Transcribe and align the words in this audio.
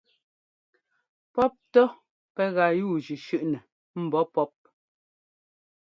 Pɔ́p 1.33 1.53
ntɔ́ 1.67 1.87
pɛ́ 2.35 2.47
gá 2.55 2.65
yúujʉ́ 2.79 3.17
shʉ́ꞌnɛ 3.25 3.59
mbɔ̌ 4.03 4.23
pɔ́p. 4.33 4.51